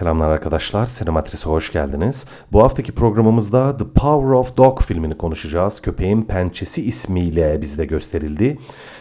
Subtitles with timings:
[0.00, 2.26] Selamlar arkadaşlar, Sinematris'e hoş geldiniz.
[2.52, 5.80] Bu haftaki programımızda The Power of Dog filmini konuşacağız.
[5.80, 8.58] Köpeğin Pençesi ismiyle bizde gösterildi.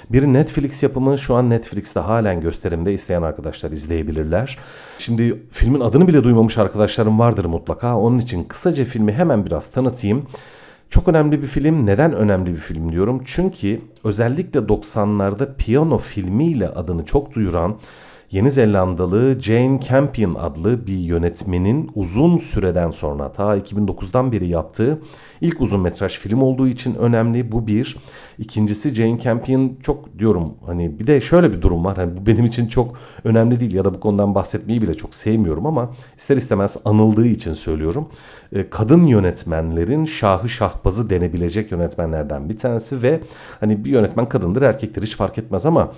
[0.10, 4.58] Bir Netflix yapımı şu an Netflix'te halen gösterimde isteyen arkadaşlar izleyebilirler.
[4.98, 7.98] Şimdi filmin adını bile duymamış arkadaşlarım vardır mutlaka.
[7.98, 10.28] Onun için kısaca filmi hemen biraz tanıtayım.
[10.90, 11.86] Çok önemli bir film.
[11.86, 13.22] Neden önemli bir film diyorum?
[13.26, 17.76] Çünkü özellikle 90'larda piyano filmiyle adını çok duyuran
[18.32, 25.00] Yeni Zelandalı Jane Campion adlı bir yönetmenin uzun süreden sonra ta 2009'dan beri yaptığı
[25.42, 27.52] ilk uzun metraj film olduğu için önemli.
[27.52, 27.98] Bu bir.
[28.38, 31.98] İkincisi Jane Campion çok diyorum hani bir de şöyle bir durum var.
[31.98, 35.66] Hani bu benim için çok önemli değil ya da bu konudan bahsetmeyi bile çok sevmiyorum
[35.66, 38.10] ama ister istemez anıldığı için söylüyorum.
[38.54, 43.20] E, kadın yönetmenlerin şahı şahbazı denebilecek yönetmenlerden bir tanesi ve
[43.60, 45.92] hani bir yönetmen kadındır erkektir hiç fark etmez ama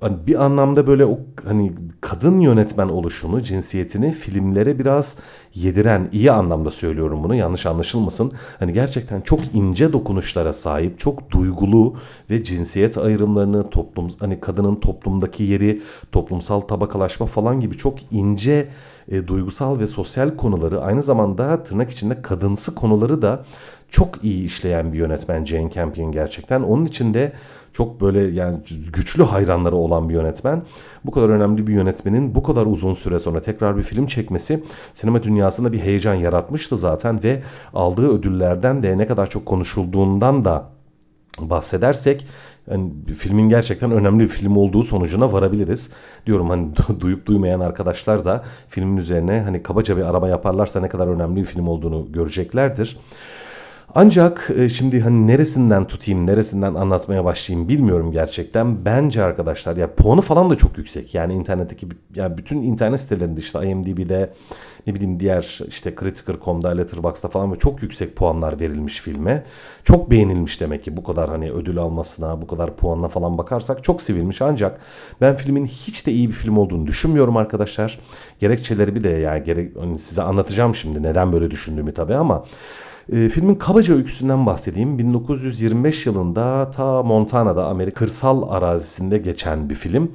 [0.00, 5.16] hani bir anlamda böyle o hani kadın yönetmen oluşunu, cinsiyetini filmlere biraz
[5.54, 8.32] yediren, iyi anlamda söylüyorum bunu yanlış anlaşılmasın.
[8.58, 11.96] Hani gerçekten çok ince dokunuşlara sahip, çok duygulu
[12.30, 18.68] ve cinsiyet ayrımlarını, toplum hani kadının toplumdaki yeri, toplumsal tabakalaşma falan gibi çok ince
[19.08, 23.44] e, duygusal ve sosyal konuları aynı zamanda tırnak içinde kadınsı konuları da
[23.90, 26.62] çok iyi işleyen bir yönetmen Jane Campion gerçekten.
[26.62, 27.32] Onun için de
[27.72, 28.58] çok böyle yani
[28.92, 30.62] güçlü hayranları olan bir yönetmen.
[31.04, 34.62] Bu kadar önemli bir yönetmenin bu kadar uzun süre sonra tekrar bir film çekmesi
[34.94, 37.42] sinema dünyasında bir heyecan yaratmıştı zaten ve
[37.74, 40.70] aldığı ödüllerden de ne kadar çok konuşulduğundan da
[41.40, 42.26] bahsedersek
[42.70, 45.90] yani filmin gerçekten önemli bir film olduğu sonucuna varabiliriz.
[46.26, 46.68] Diyorum hani
[47.00, 51.44] duyup duymayan arkadaşlar da filmin üzerine hani kabaca bir araba yaparlarsa ne kadar önemli bir
[51.44, 52.98] film olduğunu göreceklerdir.
[53.94, 58.84] Ancak e, şimdi hani neresinden tutayım, neresinden anlatmaya başlayayım bilmiyorum gerçekten.
[58.84, 61.14] Bence arkadaşlar ya puanı falan da çok yüksek.
[61.14, 64.32] Yani internetteki yani bütün internet sitelerinde işte IMDb'de
[64.86, 69.44] ne bileyim diğer işte Critical.com'da, Letterboxd'da falan ve çok yüksek puanlar verilmiş filme.
[69.84, 74.02] Çok beğenilmiş demek ki bu kadar hani ödül almasına, bu kadar puanına falan bakarsak çok
[74.02, 74.42] sevilmiş.
[74.42, 74.80] Ancak
[75.20, 77.98] ben filmin hiç de iyi bir film olduğunu düşünmüyorum arkadaşlar.
[78.40, 82.44] Gerekçeleri bir de yani gerek, hani size anlatacağım şimdi neden böyle düşündüğümü tabii ama
[83.12, 84.98] e, filmin kabaca öyküsünden bahsedeyim.
[84.98, 90.12] 1925 yılında ta Montana'da Amerika kırsal arazisinde geçen bir film.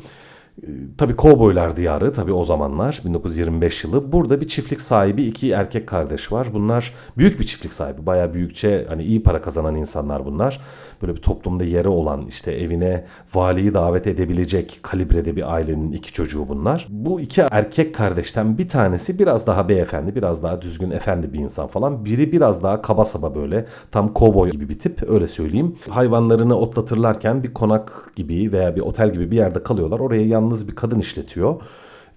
[0.61, 4.11] Ee, tabii kovboylar diyarı tabii o zamanlar 1925 yılı.
[4.11, 6.47] Burada bir çiftlik sahibi iki erkek kardeş var.
[6.53, 8.05] Bunlar büyük bir çiftlik sahibi.
[8.05, 10.61] Bayağı büyükçe hani iyi para kazanan insanlar bunlar.
[11.01, 16.47] Böyle bir toplumda yeri olan işte evine valiyi davet edebilecek kalibrede bir ailenin iki çocuğu
[16.49, 16.87] bunlar.
[16.89, 21.67] Bu iki erkek kardeşten bir tanesi biraz daha beyefendi, biraz daha düzgün efendi bir insan
[21.67, 22.05] falan.
[22.05, 25.75] Biri biraz daha kaba saba böyle tam kovboy gibi bir tip öyle söyleyeyim.
[25.89, 29.99] Hayvanlarını otlatırlarken bir konak gibi veya bir otel gibi bir yerde kalıyorlar.
[29.99, 31.61] Oraya yan yalnız bir kadın işletiyor.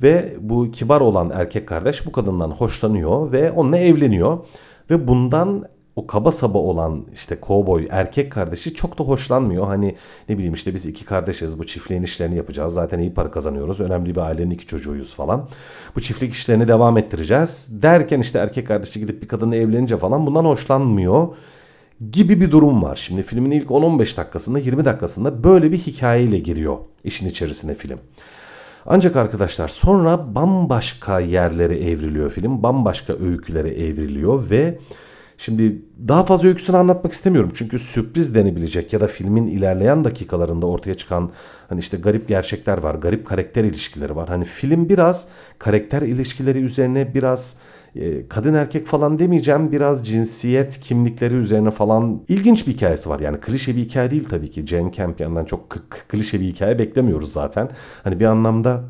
[0.03, 4.39] Ve bu kibar olan erkek kardeş bu kadından hoşlanıyor ve onunla evleniyor.
[4.91, 5.65] Ve bundan
[5.97, 9.67] o kaba saba olan işte kovboy erkek kardeşi çok da hoşlanmıyor.
[9.67, 9.97] Hani
[10.29, 12.75] ne bileyim işte biz iki kardeşiz bu çiftliğin işlerini yapacağız.
[12.75, 13.81] Zaten iyi para kazanıyoruz.
[13.81, 15.49] Önemli bir ailenin iki çocuğuyuz falan.
[15.97, 17.69] Bu çiftlik işlerini devam ettireceğiz.
[17.71, 21.29] Derken işte erkek kardeşi gidip bir kadınla evlenince falan bundan hoşlanmıyor
[22.12, 22.97] gibi bir durum var.
[22.97, 27.99] Şimdi filmin ilk 10-15 dakikasında 20 dakikasında böyle bir hikayeyle giriyor işin içerisine film.
[28.87, 32.62] Ancak arkadaşlar sonra bambaşka yerlere evriliyor film.
[32.62, 34.79] Bambaşka öykülere evriliyor ve
[35.39, 37.53] şimdi daha fazla öyküsünü anlatmak istemiyorum.
[37.55, 41.31] Çünkü sürpriz denebilecek ya da filmin ilerleyen dakikalarında ortaya çıkan
[41.69, 42.95] hani işte garip gerçekler var.
[42.95, 44.29] Garip karakter ilişkileri var.
[44.29, 47.57] Hani film biraz karakter ilişkileri üzerine biraz
[48.01, 53.21] ee, kadın erkek falan demeyeceğim biraz cinsiyet kimlikleri üzerine falan ilginç bir hikayesi var.
[53.21, 54.67] Yani klişe bir hikaye değil tabii ki.
[54.67, 55.71] Jane Campion'dan çok
[56.09, 57.71] klişe bir hikaye beklemiyoruz zaten.
[58.05, 58.85] Hani bir anlamda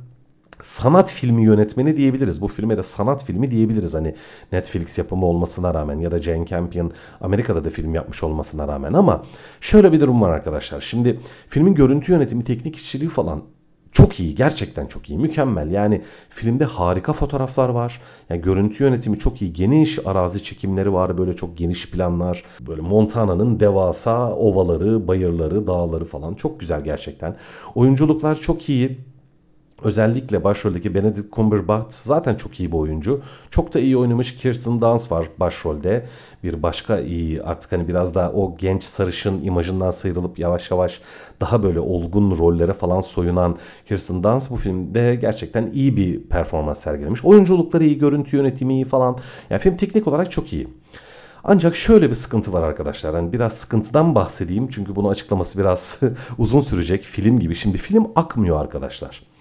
[0.63, 2.41] sanat filmi yönetmeni diyebiliriz.
[2.41, 3.95] Bu filme de sanat filmi diyebiliriz.
[3.95, 4.15] Hani
[4.53, 9.23] Netflix yapımı olmasına rağmen ya da Jane Campion Amerika'da da film yapmış olmasına rağmen ama
[9.61, 10.81] şöyle bir durum var arkadaşlar.
[10.81, 13.43] Şimdi filmin görüntü yönetimi, teknik işçiliği falan
[13.97, 15.71] çok iyi, gerçekten çok iyi, mükemmel.
[15.71, 18.01] Yani filmde harika fotoğraflar var.
[18.31, 19.53] Yani görüntü yönetimi çok iyi.
[19.53, 21.19] Geniş arazi çekimleri var.
[21.19, 22.45] Böyle çok geniş planlar.
[22.61, 27.37] Böyle Montana'nın devasa ovaları, bayırları, dağları falan çok güzel gerçekten.
[27.75, 28.99] Oyunculuklar çok iyi.
[29.83, 33.23] Özellikle başroldeki Benedict Cumberbatch zaten çok iyi bir oyuncu.
[33.51, 36.07] Çok da iyi oynamış Kirsten Dunst var başrolde.
[36.45, 41.01] Bir başka iyi artık hani biraz daha o genç sarışın imajından sıyrılıp yavaş yavaş
[41.41, 43.57] daha böyle olgun rollere falan soyunan
[43.89, 47.25] Kirsten Dunst bu filmde gerçekten iyi bir performans sergilemiş.
[47.25, 49.19] Oyunculukları iyi, görüntü yönetimi iyi falan.
[49.51, 50.69] Yani film teknik olarak çok iyi.
[51.45, 53.15] Ancak şöyle bir sıkıntı var arkadaşlar.
[53.15, 56.01] Hani biraz sıkıntıdan bahsedeyim çünkü bunu açıklaması biraz
[56.39, 57.55] uzun sürecek film gibi.
[57.55, 59.36] Şimdi film akmıyor arkadaşlar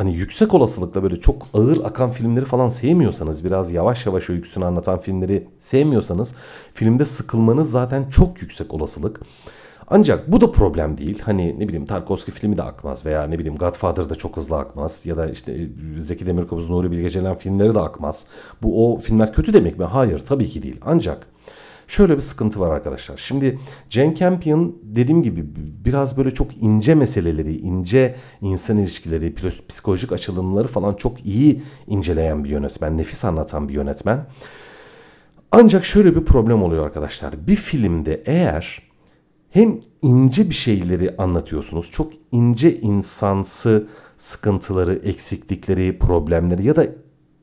[0.00, 5.00] hani yüksek olasılıkla böyle çok ağır akan filmleri falan sevmiyorsanız, biraz yavaş yavaş öyküsünü anlatan
[5.00, 6.34] filmleri sevmiyorsanız
[6.74, 9.20] filmde sıkılmanız zaten çok yüksek olasılık.
[9.88, 11.20] Ancak bu da problem değil.
[11.24, 15.06] Hani ne bileyim Tarkovski filmi de akmaz veya ne bileyim Godfather da çok hızlı akmaz
[15.06, 15.68] ya da işte
[15.98, 18.26] Zeki Demirkubuz, Nuri Bilge Ceylan filmleri de akmaz.
[18.62, 19.84] Bu o filmler kötü demek mi?
[19.84, 20.80] Hayır tabii ki değil.
[20.86, 21.26] Ancak
[21.90, 23.16] Şöyle bir sıkıntı var arkadaşlar.
[23.16, 23.58] Şimdi
[23.88, 25.44] Jane Campion dediğim gibi
[25.84, 29.34] biraz böyle çok ince meseleleri, ince insan ilişkileri,
[29.68, 34.26] psikolojik açılımları falan çok iyi inceleyen bir yönetmen, nefis anlatan bir yönetmen.
[35.50, 37.46] Ancak şöyle bir problem oluyor arkadaşlar.
[37.46, 38.82] Bir filmde eğer
[39.50, 46.86] hem ince bir şeyleri anlatıyorsunuz, çok ince insansı sıkıntıları, eksiklikleri, problemleri ya da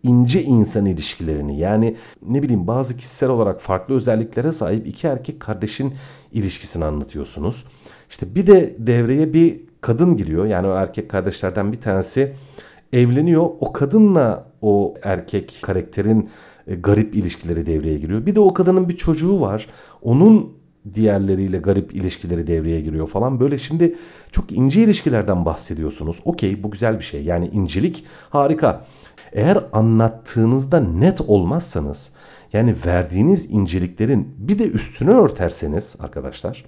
[0.08, 1.96] ince insan ilişkilerini yani
[2.28, 5.94] ne bileyim bazı kişisel olarak farklı özelliklere sahip iki erkek kardeşin
[6.32, 7.66] ilişkisini anlatıyorsunuz.
[8.10, 10.46] İşte bir de devreye bir kadın giriyor.
[10.46, 12.34] Yani o erkek kardeşlerden bir tanesi
[12.94, 13.50] evleniyor.
[13.60, 16.30] O kadınla o erkek karakterin
[16.68, 18.26] e, garip ilişkileri devreye giriyor.
[18.26, 19.68] Bir de o kadının bir çocuğu var.
[20.02, 20.58] Onun
[20.94, 23.40] diğerleriyle garip ilişkileri devreye giriyor falan.
[23.40, 23.96] Böyle şimdi
[24.32, 26.20] çok ince ilişkilerden bahsediyorsunuz.
[26.26, 27.24] Okey bu güzel bir şey.
[27.24, 28.86] Yani incelik harika.
[29.34, 32.12] Eğer anlattığınızda net olmazsanız
[32.54, 36.66] yani verdiğiniz inceliklerin bir de üstüne örterseniz arkadaşlar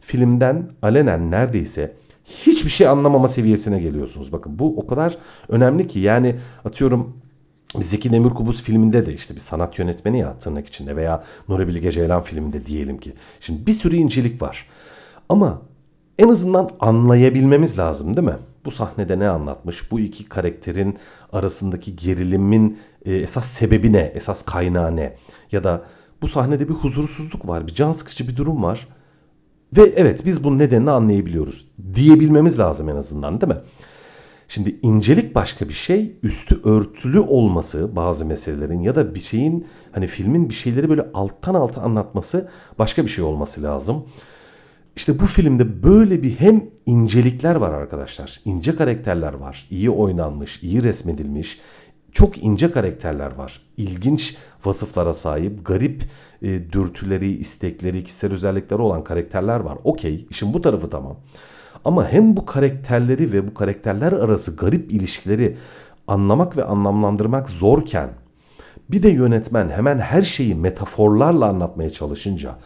[0.00, 4.32] filmden alenen neredeyse hiçbir şey anlamama seviyesine geliyorsunuz.
[4.32, 5.18] Bakın bu o kadar
[5.48, 7.16] önemli ki yani atıyorum
[7.80, 12.22] Zeki Demirkubuz filminde de işte bir sanat yönetmeni ya tırnak içinde veya Nuri Bilge Ceylan
[12.22, 13.12] filminde diyelim ki.
[13.40, 14.66] Şimdi bir sürü incelik var.
[15.28, 15.62] Ama
[16.18, 18.36] en azından anlayabilmemiz lazım değil mi?
[18.64, 19.90] Bu sahnede ne anlatmış?
[19.90, 20.98] Bu iki karakterin
[21.32, 24.12] arasındaki gerilimin e, esas sebebi ne?
[24.14, 25.16] Esas kaynağı ne?
[25.52, 25.82] Ya da
[26.22, 28.88] bu sahnede bir huzursuzluk var, bir can sıkıcı bir durum var.
[29.76, 31.68] Ve evet biz bunun nedenini anlayabiliyoruz.
[31.94, 33.60] Diyebilmemiz lazım en azından değil mi?
[34.48, 40.06] Şimdi incelik başka bir şey, üstü örtülü olması bazı meselelerin ya da bir şeyin hani
[40.06, 44.04] filmin bir şeyleri böyle alttan alta anlatması başka bir şey olması lazım.
[44.96, 48.40] İşte bu filmde böyle bir hem incelikler var arkadaşlar.
[48.44, 49.66] İnce karakterler var.
[49.70, 51.60] iyi oynanmış, iyi resmedilmiş.
[52.12, 53.62] Çok ince karakterler var.
[53.76, 56.04] İlginç vasıflara sahip, garip
[56.42, 59.78] e, dürtüleri, istekleri, kişisel özellikleri olan karakterler var.
[59.84, 61.16] Okey, işin bu tarafı tamam.
[61.84, 65.56] Ama hem bu karakterleri ve bu karakterler arası garip ilişkileri
[66.08, 68.10] anlamak ve anlamlandırmak zorken
[68.90, 72.58] bir de yönetmen hemen her şeyi metaforlarla anlatmaya çalışınca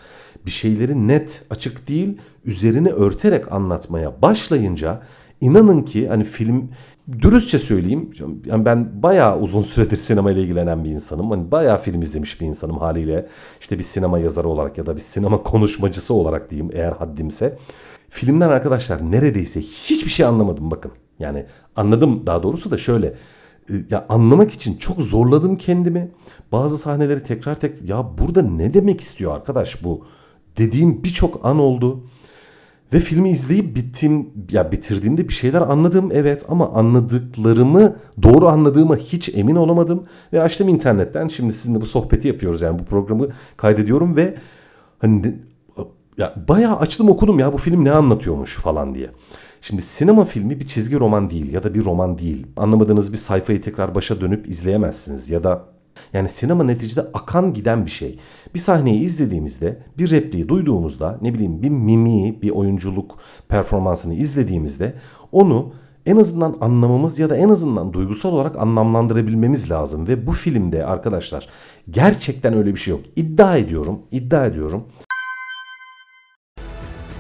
[0.46, 5.02] bir şeyleri net, açık değil, üzerine örterek anlatmaya başlayınca
[5.40, 6.70] inanın ki hani film
[7.12, 8.10] dürüstçe söyleyeyim.
[8.44, 11.30] Yani ben bayağı uzun süredir sinema ile ilgilenen bir insanım.
[11.30, 13.28] Hani bayağı film izlemiş bir insanım haliyle.
[13.60, 17.58] İşte bir sinema yazarı olarak ya da bir sinema konuşmacısı olarak diyeyim eğer haddimse.
[18.08, 20.92] Filmden arkadaşlar neredeyse hiçbir şey anlamadım bakın.
[21.18, 21.46] Yani
[21.76, 23.06] anladım daha doğrusu da şöyle.
[23.06, 26.10] E, ya anlamak için çok zorladım kendimi.
[26.52, 30.06] Bazı sahneleri tekrar tek ya burada ne demek istiyor arkadaş bu
[30.58, 32.04] dediğim birçok an oldu.
[32.92, 39.28] Ve filmi izleyip bittim ya bitirdiğimde bir şeyler anladım evet ama anladıklarımı doğru anladığıma hiç
[39.34, 44.34] emin olamadım ve açtım internetten şimdi sizinle bu sohbeti yapıyoruz yani bu programı kaydediyorum ve
[44.98, 45.34] hani
[46.18, 49.10] ya bayağı açtım okudum ya bu film ne anlatıyormuş falan diye.
[49.60, 52.46] Şimdi sinema filmi bir çizgi roman değil ya da bir roman değil.
[52.56, 55.64] Anlamadığınız bir sayfayı tekrar başa dönüp izleyemezsiniz ya da
[56.12, 58.18] yani sinema neticede akan giden bir şey.
[58.54, 64.94] Bir sahneyi izlediğimizde, bir repliği duyduğumuzda, ne bileyim bir mimiği, bir oyunculuk performansını izlediğimizde
[65.32, 65.72] onu
[66.06, 70.08] en azından anlamamız ya da en azından duygusal olarak anlamlandırabilmemiz lazım.
[70.08, 71.48] Ve bu filmde arkadaşlar
[71.90, 73.00] gerçekten öyle bir şey yok.
[73.16, 74.84] İddia ediyorum, iddia ediyorum.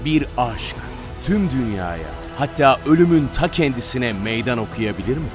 [0.04, 0.76] Bir aşk
[1.24, 5.28] tüm dünyaya hatta ölümün ta kendisine meydan okuyabilir mi?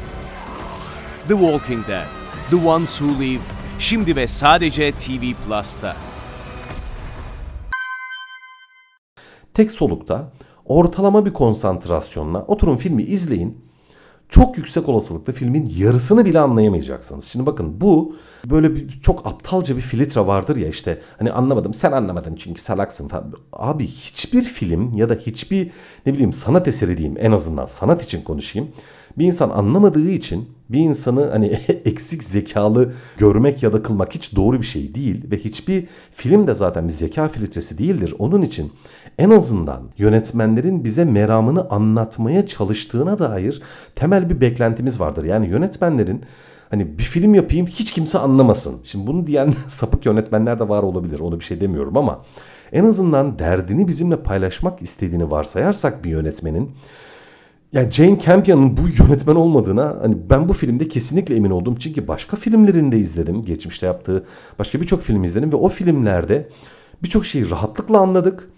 [1.28, 3.42] The Walking Dead The Ones Who Live
[3.80, 5.96] şimdi ve sadece TV Plus'ta.
[9.54, 10.32] Tek solukta
[10.66, 13.72] ortalama bir konsantrasyonla oturun filmi izleyin.
[14.30, 17.26] Çok yüksek olasılıkla filmin yarısını bile anlayamayacaksınız.
[17.26, 21.92] Şimdi bakın bu böyle bir çok aptalca bir filtre vardır ya işte hani anlamadım sen
[21.92, 23.34] anlamadın çünkü salaksın falan.
[23.54, 25.72] Abi hiçbir film ya da hiçbir
[26.06, 28.72] ne bileyim sanat eseri diyeyim en azından sanat için konuşayım
[29.18, 31.46] Bir insan anlamadığı için bir insanı hani
[31.86, 36.54] eksik zekalı görmek ya da kılmak hiç doğru bir şey değil ve hiçbir film de
[36.54, 38.16] zaten bir zeka filtresi değildir.
[38.20, 38.72] Onun için
[39.18, 43.62] en azından yönetmenlerin bize meramını anlatmaya çalıştığına dair
[43.96, 45.26] temel bir beklentimiz vardır.
[45.26, 46.22] Yani yönetmenlerin
[46.70, 48.82] hani bir film yapayım hiç kimse anlamasın.
[48.84, 51.20] Şimdi bunu diyen sapık yönetmenler de var olabilir.
[51.20, 52.22] Onu bir şey demiyorum ama
[52.72, 56.72] en azından derdini bizimle paylaşmak istediğini varsayarsak bir yönetmenin
[57.74, 61.76] yani Jane Campion'ın bu yönetmen olmadığına hani ben bu filmde kesinlikle emin oldum.
[61.80, 63.46] Çünkü başka filmlerinde izledim.
[63.46, 64.26] Geçmişte yaptığı
[64.60, 66.50] başka birçok film izledim ve o filmlerde
[67.04, 68.50] birçok şeyi rahatlıkla anladık.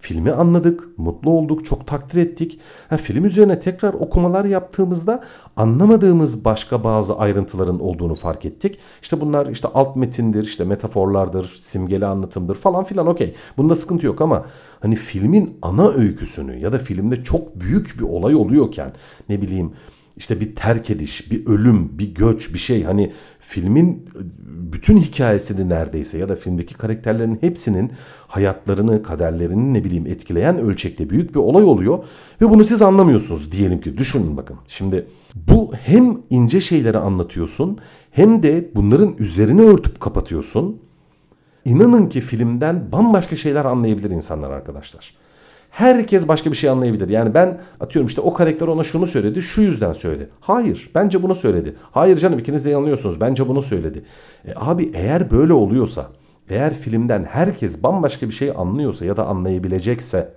[0.00, 2.60] Filmi anladık, mutlu olduk, çok takdir ettik.
[2.88, 5.24] Ha, film üzerine tekrar okumalar yaptığımızda
[5.56, 8.78] anlamadığımız başka bazı ayrıntıların olduğunu fark ettik.
[9.02, 13.34] İşte bunlar işte alt metindir, işte metaforlardır, simgeli anlatımdır falan filan okey.
[13.56, 14.44] Bunda sıkıntı yok ama
[14.80, 18.92] hani filmin ana öyküsünü ya da filmde çok büyük bir olay oluyorken
[19.28, 19.72] ne bileyim
[20.20, 24.06] işte bir terk ediş, bir ölüm, bir göç, bir şey hani filmin
[24.72, 27.92] bütün hikayesini neredeyse ya da filmdeki karakterlerin hepsinin
[28.26, 32.04] hayatlarını, kaderlerini ne bileyim etkileyen ölçekte büyük bir olay oluyor
[32.40, 34.56] ve bunu siz anlamıyorsunuz diyelim ki düşünün bakın.
[34.68, 37.78] Şimdi bu hem ince şeyleri anlatıyorsun
[38.10, 40.80] hem de bunların üzerine örtüp kapatıyorsun.
[41.64, 45.19] İnanın ki filmden bambaşka şeyler anlayabilir insanlar arkadaşlar.
[45.70, 47.08] Herkes başka bir şey anlayabilir.
[47.08, 50.30] Yani ben atıyorum işte o karakter ona şunu söyledi, şu yüzden söyledi.
[50.40, 51.76] Hayır, bence bunu söyledi.
[51.90, 53.20] Hayır canım ikiniz de yanılıyorsunuz.
[53.20, 54.04] Bence bunu söyledi.
[54.44, 56.06] E, abi eğer böyle oluyorsa,
[56.48, 60.34] eğer filmden herkes bambaşka bir şey anlıyorsa ya da anlayabilecekse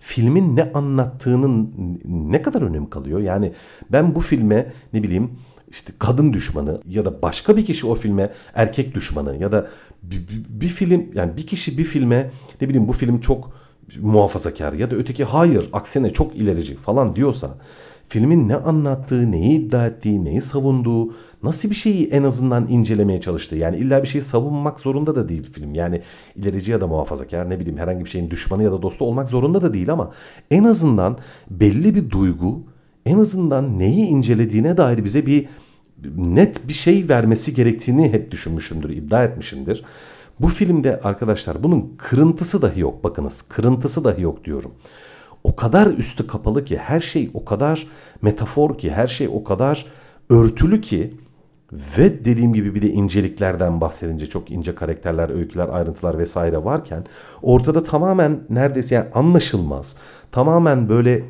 [0.00, 3.20] filmin ne anlattığının ne kadar önemi kalıyor?
[3.20, 3.52] Yani
[3.92, 5.30] ben bu filme ne bileyim
[5.70, 9.66] işte kadın düşmanı ya da başka bir kişi o filme erkek düşmanı ya da
[10.02, 12.30] bir, bir, bir film yani bir kişi bir filme
[12.60, 13.52] ne bileyim bu film çok
[14.00, 17.54] muhafazakar ya da öteki hayır aksine çok ilerici falan diyorsa
[18.08, 23.56] filmin ne anlattığı, neyi iddia ettiği, neyi savunduğu, nasıl bir şeyi en azından incelemeye çalıştığı.
[23.56, 25.74] Yani illa bir şeyi savunmak zorunda da değil film.
[25.74, 26.02] Yani
[26.36, 29.62] ilerici ya da muhafazakar ne bileyim herhangi bir şeyin düşmanı ya da dostu olmak zorunda
[29.62, 30.10] da değil ama
[30.50, 31.18] en azından
[31.50, 32.62] belli bir duygu,
[33.06, 35.48] en azından neyi incelediğine dair bize bir
[36.16, 39.84] net bir şey vermesi gerektiğini hep düşünmüşümdür, iddia etmişimdir.
[40.42, 43.04] Bu filmde arkadaşlar bunun kırıntısı dahi yok.
[43.04, 44.72] Bakınız kırıntısı dahi yok diyorum.
[45.44, 47.86] O kadar üstü kapalı ki her şey o kadar
[48.22, 49.86] metafor ki her şey o kadar
[50.30, 51.14] örtülü ki
[51.72, 57.04] ve dediğim gibi bir de inceliklerden bahsedince çok ince karakterler, öyküler, ayrıntılar vesaire varken
[57.42, 59.96] ortada tamamen neredeyse yani anlaşılmaz.
[60.32, 61.24] Tamamen böyle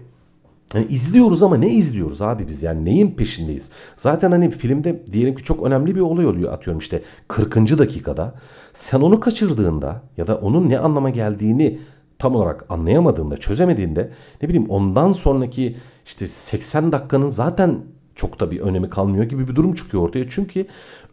[0.75, 3.71] yani izliyoruz ama ne izliyoruz abi biz yani neyin peşindeyiz?
[3.97, 7.79] Zaten hani filmde diyelim ki çok önemli bir olay oluyor atıyorum işte 40.
[7.79, 8.35] dakikada.
[8.75, 11.79] Sen onu kaçırdığında ya da onun ne anlama geldiğini
[12.19, 14.11] tam olarak anlayamadığında, çözemediğinde
[14.43, 15.76] ne bileyim ondan sonraki
[16.07, 17.79] işte 80 dakikanın zaten
[18.14, 20.29] çok da bir önemi kalmıyor gibi bir durum çıkıyor ortaya.
[20.29, 20.67] Çünkü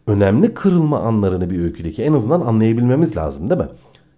[0.06, 3.68] önemli kırılma anlarını bir öyküdeki en azından anlayabilmemiz lazım değil mi?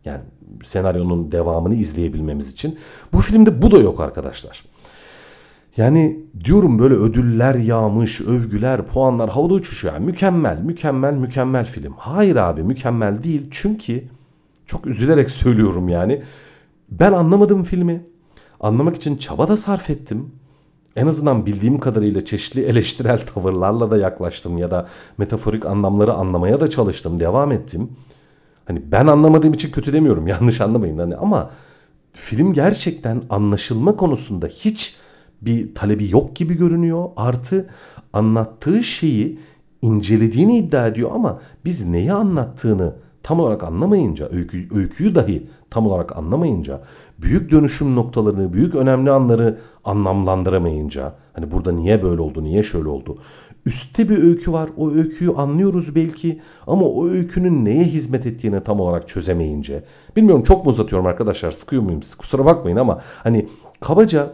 [0.04, 0.20] Yani
[0.62, 2.78] senaryonun devamını izleyebilmemiz için.
[3.12, 4.71] Bu filmde bu da yok arkadaşlar.
[5.76, 9.94] Yani diyorum böyle ödüller yağmış, övgüler, puanlar havada uçuşuyor.
[9.94, 11.94] Yani mükemmel, mükemmel, mükemmel film.
[11.96, 13.48] Hayır abi mükemmel değil.
[13.50, 14.04] Çünkü
[14.66, 16.22] çok üzülerek söylüyorum yani.
[16.90, 18.04] Ben anlamadım filmi.
[18.60, 20.32] Anlamak için çaba da sarf ettim.
[20.96, 24.88] En azından bildiğim kadarıyla çeşitli eleştirel tavırlarla da yaklaştım ya da
[25.18, 27.90] metaforik anlamları anlamaya da çalıştım, devam ettim.
[28.64, 31.50] Hani ben anlamadığım için kötü demiyorum, yanlış anlamayın hani ama
[32.12, 34.96] film gerçekten anlaşılma konusunda hiç
[35.42, 37.08] bir talebi yok gibi görünüyor.
[37.16, 37.68] Artı
[38.12, 39.38] anlattığı şeyi
[39.82, 46.16] incelediğini iddia ediyor ama biz neyi anlattığını tam olarak anlamayınca, öykü, öyküyü dahi tam olarak
[46.16, 46.80] anlamayınca,
[47.18, 53.18] büyük dönüşüm noktalarını, büyük önemli anları anlamlandıramayınca, hani burada niye böyle oldu, niye şöyle oldu.
[53.66, 58.80] Üstte bir öykü var, o öyküyü anlıyoruz belki ama o öykünün neye hizmet ettiğini tam
[58.80, 59.84] olarak çözemeyince.
[60.16, 63.46] Bilmiyorum çok mu uzatıyorum arkadaşlar, sıkıyor muyum kusura bakmayın ama hani
[63.80, 64.32] kabaca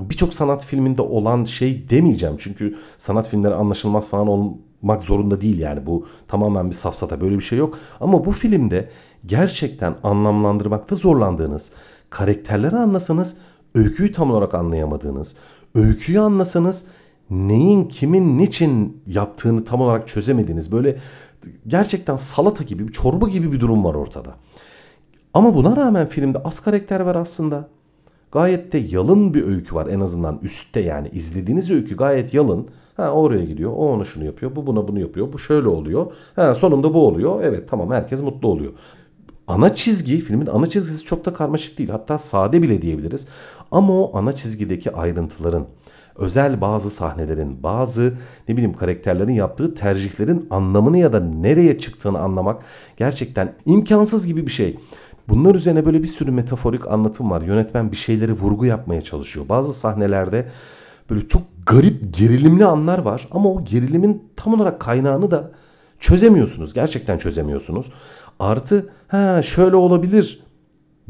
[0.00, 2.36] birçok sanat filminde olan şey demeyeceğim.
[2.38, 5.86] Çünkü sanat filmleri anlaşılmaz falan olmak zorunda değil yani.
[5.86, 7.78] Bu tamamen bir safsata böyle bir şey yok.
[8.00, 8.88] Ama bu filmde
[9.26, 11.72] gerçekten anlamlandırmakta zorlandığınız,
[12.10, 13.36] karakterleri anlasanız
[13.74, 15.36] öyküyü tam olarak anlayamadığınız,
[15.74, 16.84] öyküyü anlasanız
[17.30, 20.98] neyin kimin niçin yaptığını tam olarak çözemediğiniz böyle
[21.66, 24.34] gerçekten salata gibi çorba gibi bir durum var ortada.
[25.34, 27.68] Ama buna rağmen filmde az karakter var aslında.
[28.32, 32.68] Gayet de yalın bir öykü var en azından üstte yani izlediğiniz öykü gayet yalın.
[32.96, 36.12] Ha oraya gidiyor, o onu şunu yapıyor, bu buna bunu yapıyor, bu şöyle oluyor.
[36.36, 37.42] Ha sonunda bu oluyor.
[37.42, 38.72] Evet tamam herkes mutlu oluyor.
[39.46, 41.90] Ana çizgi, filmin ana çizgisi çok da karmaşık değil.
[41.90, 43.26] Hatta sade bile diyebiliriz.
[43.70, 45.66] Ama o ana çizgideki ayrıntıların,
[46.18, 48.14] özel bazı sahnelerin, bazı
[48.48, 52.62] ne bileyim karakterlerin yaptığı tercihlerin anlamını ya da nereye çıktığını anlamak
[52.96, 54.78] gerçekten imkansız gibi bir şey.
[55.28, 57.42] Bunlar üzerine böyle bir sürü metaforik anlatım var.
[57.42, 59.48] Yönetmen bir şeyleri vurgu yapmaya çalışıyor.
[59.48, 60.48] Bazı sahnelerde
[61.10, 65.50] böyle çok garip gerilimli anlar var ama o gerilimin tam olarak kaynağını da
[65.98, 66.74] çözemiyorsunuz.
[66.74, 67.92] Gerçekten çözemiyorsunuz.
[68.40, 70.44] Artı ha şöyle olabilir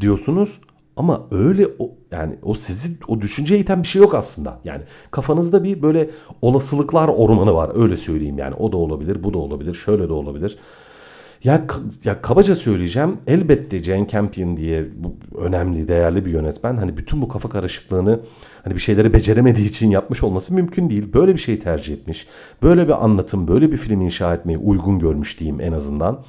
[0.00, 0.60] diyorsunuz
[0.98, 4.60] ama öyle o yani o sizi o düşünceye iten bir şey yok aslında.
[4.64, 6.10] Yani kafanızda bir böyle
[6.42, 8.54] olasılıklar ormanı var öyle söyleyeyim yani.
[8.54, 10.58] O da olabilir, bu da olabilir, şöyle de olabilir.
[11.44, 11.66] Ya,
[12.04, 17.28] ya kabaca söyleyeceğim elbette Jane Campion diye bu önemli değerli bir yönetmen hani bütün bu
[17.28, 18.20] kafa karışıklığını
[18.64, 21.12] hani bir şeyleri beceremediği için yapmış olması mümkün değil.
[21.14, 22.26] Böyle bir şey tercih etmiş.
[22.62, 26.24] Böyle bir anlatım, böyle bir film inşa etmeyi uygun görmüş diyeyim en azından.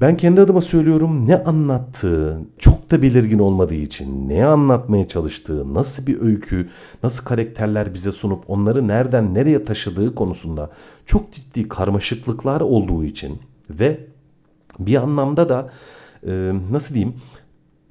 [0.00, 6.06] Ben kendi adıma söylüyorum ne anlattığı çok da belirgin olmadığı için ne anlatmaya çalıştığı, nasıl
[6.06, 6.68] bir öykü,
[7.02, 10.70] nasıl karakterler bize sunup onları nereden nereye taşıdığı konusunda
[11.06, 13.38] çok ciddi karmaşıklıklar olduğu için
[13.70, 14.00] ve
[14.78, 15.70] bir anlamda da
[16.26, 17.14] e, nasıl diyeyim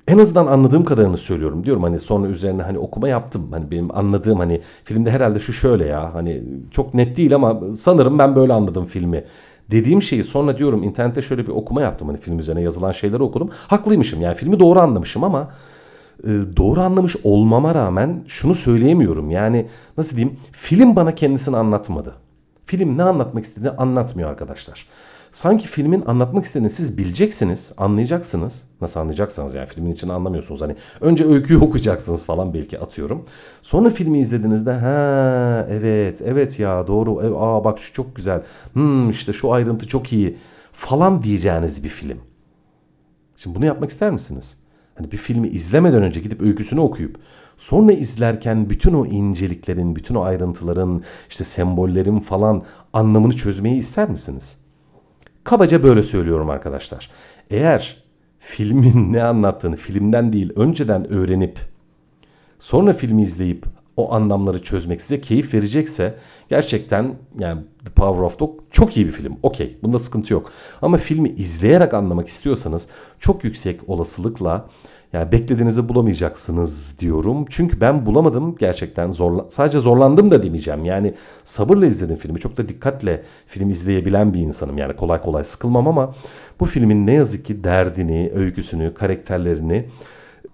[0.07, 1.83] en azından anladığım kadarını söylüyorum diyorum.
[1.83, 3.51] Hani sonra üzerine hani okuma yaptım.
[3.51, 8.19] Hani benim anladığım hani filmde herhalde şu şöyle ya hani çok net değil ama sanırım
[8.19, 9.23] ben böyle anladım filmi
[9.71, 13.49] dediğim şeyi sonra diyorum internette şöyle bir okuma yaptım hani film üzerine yazılan şeyleri okudum.
[13.67, 15.51] Haklıymışım yani filmi doğru anlamışım ama
[16.23, 19.31] e, doğru anlamış olmama rağmen şunu söyleyemiyorum.
[19.31, 19.67] Yani
[19.97, 22.15] nasıl diyeyim film bana kendisini anlatmadı.
[22.65, 24.87] Film ne anlatmak istediğini anlatmıyor arkadaşlar
[25.35, 28.67] sanki filmin anlatmak istediğini siz bileceksiniz, anlayacaksınız.
[28.81, 30.61] Nasıl anlayacaksınız yani filmin içini anlamıyorsunuz.
[30.61, 33.25] Hani önce öyküyü okuyacaksınız falan belki atıyorum.
[33.61, 38.43] Sonra filmi izlediğinizde ha evet evet ya doğru e, aa bak şu çok güzel.
[38.73, 40.37] Hmm işte şu ayrıntı çok iyi
[40.71, 42.17] falan diyeceğiniz bir film.
[43.37, 44.57] Şimdi bunu yapmak ister misiniz?
[44.97, 47.19] Hani bir filmi izlemeden önce gidip öyküsünü okuyup
[47.57, 52.63] sonra izlerken bütün o inceliklerin, bütün o ayrıntıların, işte sembollerin falan
[52.93, 54.64] anlamını çözmeyi ister misiniz?
[55.45, 57.11] Kabaca böyle söylüyorum arkadaşlar.
[57.49, 58.03] Eğer
[58.39, 61.59] filmin ne anlattığını filmden değil önceden öğrenip
[62.59, 63.65] sonra filmi izleyip
[63.97, 66.13] o anlamları çözmek size keyif verecekse
[66.49, 69.37] gerçekten yani The Power of Dog çok iyi bir film.
[69.43, 70.51] Okey bunda sıkıntı yok.
[70.81, 72.87] Ama filmi izleyerek anlamak istiyorsanız
[73.19, 74.67] çok yüksek olasılıkla
[75.13, 77.45] yani beklediğinizi bulamayacaksınız diyorum.
[77.49, 80.85] Çünkü ben bulamadım gerçekten zorla sadece zorlandım da demeyeceğim.
[80.85, 82.39] Yani sabırla izledim filmi.
[82.39, 84.77] Çok da dikkatle film izleyebilen bir insanım.
[84.77, 86.13] Yani kolay kolay sıkılmam ama
[86.59, 89.85] bu filmin ne yazık ki derdini, öyküsünü, karakterlerini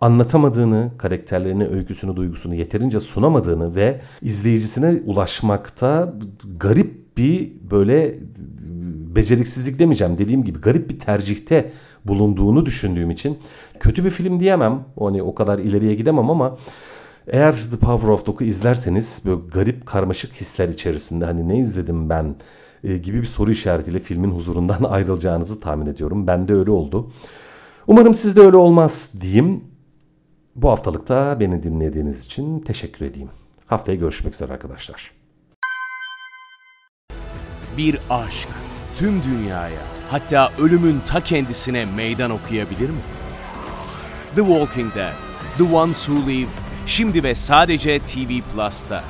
[0.02, 6.14] anlatamadığını, karakterlerini, öyküsünü, duygusunu yeterince sunamadığını ve izleyicisine ulaşmakta
[6.60, 8.16] garip bir böyle
[9.16, 11.72] beceriksizlik demeyeceğim dediğim gibi garip bir tercihte
[12.06, 13.38] bulunduğunu düşündüğüm için
[13.80, 14.86] kötü bir film diyemem.
[15.00, 16.58] Hani o kadar ileriye gidemem ama
[17.28, 22.36] eğer The Power of Dog'u izlerseniz böyle garip karmaşık hisler içerisinde hani ne izledim ben
[22.84, 26.28] e, gibi bir soru işaretiyle filmin huzurundan ayrılacağınızı tahmin ediyorum.
[26.28, 27.12] Ben de öyle oldu.
[27.88, 29.71] Umarım sizde öyle olmaz diyeyim.
[30.56, 33.30] Bu haftalıkta beni dinlediğiniz için teşekkür edeyim.
[33.66, 35.12] Haftaya görüşmek üzere arkadaşlar.
[37.78, 38.50] Bir aşk
[38.96, 43.02] tüm dünyaya hatta ölümün ta kendisine meydan okuyabilir mi?
[44.36, 45.14] The Walking Dead,
[45.58, 46.50] The Ones Who Live,
[46.86, 49.04] şimdi ve sadece TV Plus'ta.